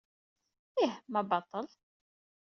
Ih, 0.85 0.95
ma 1.11 1.21
baṭel. 1.29 1.65